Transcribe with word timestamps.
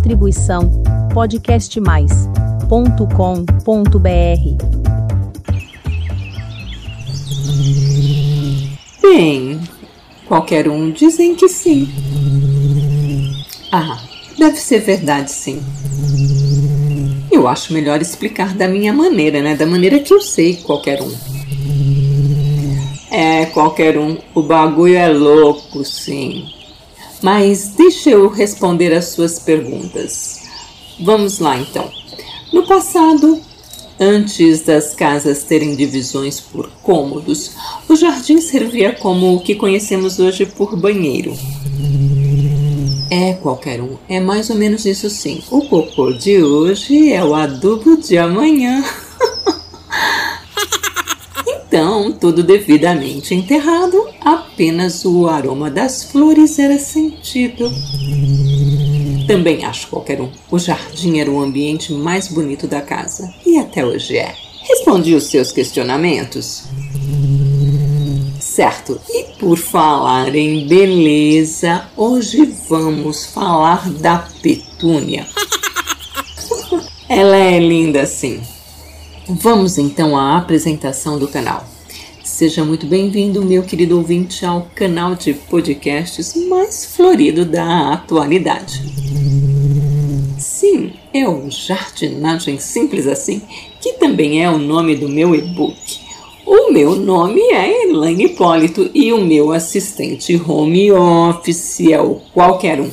Distribuição 0.00 0.82
podcastmais.com.br. 1.12 2.68
Bem, 9.02 9.60
qualquer 10.26 10.70
um 10.70 10.90
dizem 10.90 11.34
que 11.34 11.50
sim. 11.50 11.86
Ah, 13.70 14.00
deve 14.38 14.56
ser 14.56 14.78
verdade 14.78 15.30
sim. 15.30 15.62
Eu 17.30 17.46
acho 17.46 17.74
melhor 17.74 18.00
explicar 18.00 18.54
da 18.54 18.66
minha 18.66 18.94
maneira, 18.94 19.42
né? 19.42 19.54
Da 19.54 19.66
maneira 19.66 19.98
que 19.98 20.14
eu 20.14 20.22
sei 20.22 20.56
qualquer 20.56 21.02
um. 21.02 21.12
É, 23.10 23.44
qualquer 23.44 23.98
um. 23.98 24.16
O 24.34 24.42
bagulho 24.42 24.96
é 24.96 25.10
louco, 25.10 25.84
sim. 25.84 26.59
Mas 27.22 27.74
deixa 27.76 28.10
eu 28.10 28.28
responder 28.28 28.92
as 28.92 29.06
suas 29.08 29.38
perguntas. 29.38 30.42
Vamos 30.98 31.38
lá 31.38 31.58
então. 31.58 31.90
No 32.52 32.66
passado, 32.66 33.40
antes 33.98 34.62
das 34.62 34.94
casas 34.94 35.44
terem 35.44 35.76
divisões 35.76 36.40
por 36.40 36.70
cômodos, 36.82 37.52
o 37.88 37.94
jardim 37.94 38.40
servia 38.40 38.92
como 38.92 39.34
o 39.34 39.40
que 39.40 39.54
conhecemos 39.54 40.18
hoje 40.18 40.46
por 40.46 40.76
banheiro. 40.76 41.34
É 43.10 43.34
qualquer 43.34 43.80
um, 43.82 43.96
é 44.08 44.20
mais 44.20 44.50
ou 44.50 44.56
menos 44.56 44.86
isso 44.86 45.10
sim. 45.10 45.42
O 45.50 45.62
cocô 45.62 46.12
de 46.12 46.42
hoje 46.42 47.12
é 47.12 47.24
o 47.24 47.34
adubo 47.34 47.96
de 47.96 48.16
amanhã. 48.16 48.84
Então, 51.70 52.10
tudo 52.10 52.42
devidamente 52.42 53.32
enterrado, 53.32 54.08
apenas 54.20 55.04
o 55.04 55.28
aroma 55.28 55.70
das 55.70 56.02
flores 56.02 56.58
era 56.58 56.76
sentido. 56.80 57.70
Também 59.28 59.64
acho 59.64 59.86
qualquer 59.86 60.20
um. 60.20 60.32
O 60.50 60.58
jardim 60.58 61.20
era 61.20 61.30
o 61.30 61.40
ambiente 61.40 61.92
mais 61.92 62.26
bonito 62.26 62.66
da 62.66 62.80
casa. 62.80 63.32
E 63.46 63.56
até 63.56 63.86
hoje 63.86 64.16
é. 64.18 64.34
Respondi 64.68 65.14
os 65.14 65.30
seus 65.30 65.52
questionamentos? 65.52 66.64
Certo, 68.40 69.00
e 69.08 69.38
por 69.38 69.56
falar 69.56 70.34
em 70.34 70.66
beleza, 70.66 71.88
hoje 71.96 72.52
vamos 72.68 73.26
falar 73.26 73.88
da 73.90 74.28
petúnia. 74.42 75.24
Ela 77.08 77.36
é 77.36 77.60
linda 77.60 78.04
sim. 78.06 78.40
Vamos 79.28 79.78
então 79.78 80.16
à 80.16 80.38
apresentação 80.38 81.18
do 81.18 81.28
canal. 81.28 81.64
Seja 82.24 82.64
muito 82.64 82.86
bem-vindo, 82.86 83.44
meu 83.44 83.62
querido 83.62 83.96
ouvinte, 83.96 84.44
ao 84.44 84.68
canal 84.74 85.14
de 85.14 85.34
podcasts 85.34 86.34
mais 86.48 86.86
florido 86.86 87.44
da 87.44 87.92
atualidade. 87.92 88.82
Sim, 90.38 90.92
é 91.12 91.28
o 91.28 91.50
Jardinagem 91.50 92.58
Simples 92.58 93.06
Assim, 93.06 93.42
que 93.80 93.94
também 93.94 94.42
é 94.42 94.50
o 94.50 94.58
nome 94.58 94.96
do 94.96 95.08
meu 95.08 95.34
e-book. 95.34 96.00
O 96.46 96.72
meu 96.72 96.96
nome 96.96 97.40
é 97.40 97.84
Elaine 97.84 98.24
Hipólito 98.24 98.90
e 98.94 99.12
o 99.12 99.20
meu 99.24 99.52
assistente 99.52 100.40
home 100.48 100.90
office 100.90 101.80
é 101.80 102.00
o 102.00 102.20
qualquer 102.32 102.80
um. 102.80 102.90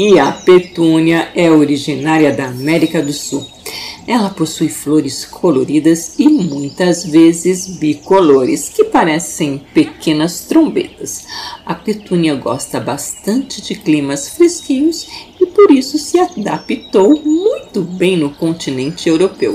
E 0.00 0.18
a 0.18 0.32
petúnia 0.32 1.30
é 1.34 1.50
originária 1.50 2.32
da 2.32 2.46
América 2.46 3.02
do 3.02 3.12
Sul. 3.12 3.46
Ela 4.06 4.30
possui 4.30 4.70
flores 4.70 5.26
coloridas 5.26 6.14
e 6.18 6.26
muitas 6.26 7.04
vezes 7.04 7.66
bicolores, 7.66 8.70
que 8.70 8.82
parecem 8.84 9.62
pequenas 9.74 10.40
trombetas. 10.44 11.26
A 11.66 11.74
petúnia 11.74 12.34
gosta 12.34 12.80
bastante 12.80 13.60
de 13.60 13.74
climas 13.74 14.30
fresquinhos 14.30 15.06
e 15.38 15.44
por 15.44 15.70
isso 15.70 15.98
se 15.98 16.18
adaptou 16.18 17.22
muito 17.22 17.82
bem 17.82 18.16
no 18.16 18.30
continente 18.30 19.06
europeu. 19.06 19.54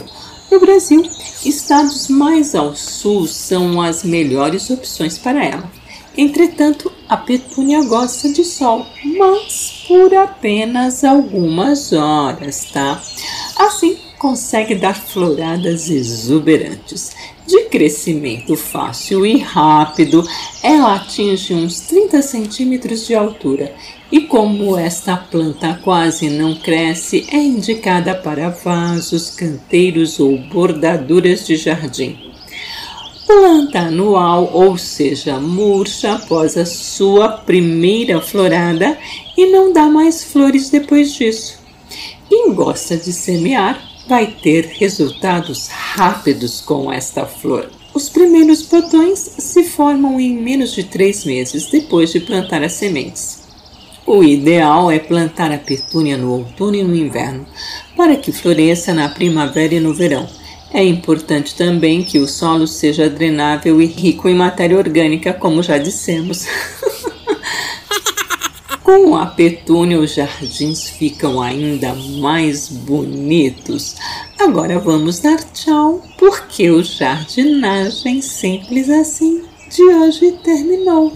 No 0.51 0.59
Brasil, 0.59 1.01
estados 1.44 2.07
mais 2.07 2.53
ao 2.53 2.75
sul 2.75 3.25
são 3.25 3.81
as 3.81 4.03
melhores 4.03 4.69
opções 4.69 5.17
para 5.17 5.44
ela. 5.44 5.84
Entretanto, 6.18 6.92
a 7.09 7.18
petúnia 7.18 7.84
gosta 7.84 8.31
de 8.31 8.44
sol, 8.44 8.86
mas 9.18 9.84
por 9.88 10.14
apenas 10.16 11.03
algumas 11.03 11.92
horas, 11.92 12.66
tá? 12.72 13.02
Assim, 13.58 13.98
consegue 14.18 14.76
dar 14.76 14.96
floradas 14.96 15.90
exuberantes. 15.90 17.12
De 17.46 17.66
crescimento 17.66 18.56
fácil 18.56 19.24
e 19.24 19.38
rápido, 19.38 20.28
ela 20.64 20.96
atinge 20.96 21.53
uns 21.53 21.81
30 21.81 22.22
centímetros 22.24 23.06
de 23.06 23.14
altura 23.14 23.72
e, 24.12 24.22
como 24.22 24.76
esta 24.76 25.16
planta 25.16 25.80
quase 25.84 26.30
não 26.30 26.56
cresce, 26.56 27.28
é 27.32 27.38
indicada 27.38 28.16
para 28.16 28.50
vasos, 28.50 29.30
canteiros 29.30 30.20
ou 30.20 30.38
bordaduras 30.38 31.46
de 31.46 31.56
jardim 31.56 32.25
planta 33.25 33.80
anual, 33.80 34.50
ou 34.53 34.78
seja, 34.78 35.40
murcha 35.40 36.13
após 36.13 36.56
a 36.58 36.66
sua 36.66 37.30
primeira 37.30 38.22
florada 38.22 38.97
e 39.36 39.47
não 39.47 39.74
dá 39.74 39.88
mais 39.88 40.24
flores 40.24 40.69
depois 40.69 41.13
disso. 41.13 41.59
Quem 42.30 42.53
gosta 42.53 42.96
de 42.97 43.12
semear 43.12 43.81
vai 44.08 44.28
ter 44.28 44.66
resultados 44.78 45.68
rápidos 45.68 46.62
com 46.62 46.91
esta 46.91 47.25
flor. 47.25 47.69
Os 47.94 48.09
primeiros 48.09 48.62
botões 48.62 49.19
se 49.19 49.64
formam 49.64 50.19
em 50.19 50.35
menos 50.35 50.74
de 50.74 50.84
três 50.84 51.24
meses 51.25 51.68
depois 51.68 52.12
de 52.12 52.19
plantar 52.19 52.62
as 52.64 52.74
sementes. 52.74 53.44
O 54.06 54.24
ideal 54.24 54.91
é 54.91 55.00
plantar 55.00 55.52
a 55.52 55.58
petúnia 55.58 56.18
no 56.18 56.31
outono 56.31 56.75
e 56.75 56.84
no 56.84 56.96
inverno, 56.96 57.46
para 57.97 58.16
que 58.16 58.31
floresça 58.31 58.94
na 58.94 59.09
primavera 59.09 59.74
e 59.74 59.80
no 59.80 59.94
verão 59.94 60.28
é 60.75 60.84
importante 60.84 61.56
também 61.56 62.03
que 62.03 62.19
o 62.19 62.28
solo 62.28 62.68
seja 62.68 63.09
drenável 63.09 63.81
e 63.81 63.86
rico 63.86 64.28
em 64.28 64.36
matéria 64.36 64.78
orgânica, 64.78 65.34
como 65.34 65.63
já 65.63 65.78
dissemos. 65.78 66.46
Com 68.84 69.16
a 69.16 69.25
petúnia, 69.25 69.97
os 69.97 70.14
jardins 70.14 70.90
ficam 70.90 71.41
ainda 71.41 71.96
mais 72.19 72.68
bonitos. 72.68 73.96
Agora 74.38 74.78
vamos 74.78 75.19
dar 75.19 75.41
tchau, 75.53 76.03
porque 76.19 76.69
o 76.69 76.84
jardinagem 76.84 78.22
simples 78.22 78.90
assim 78.90 79.46
de 79.72 79.81
hoje 79.81 80.34
terminou. 80.44 81.14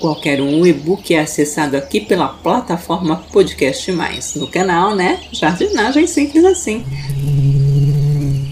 Qualquer 0.00 0.40
um. 0.40 0.60
O 0.60 0.66
e-book 0.66 1.14
é 1.14 1.20
acessado 1.20 1.76
aqui 1.76 2.00
pela 2.00 2.28
plataforma 2.28 3.24
Podcast 3.32 3.90
Mais. 3.92 4.34
No 4.34 4.46
canal, 4.46 4.94
né? 4.94 5.20
Jardinagem 5.32 6.06
simples 6.06 6.44
assim. 6.44 6.84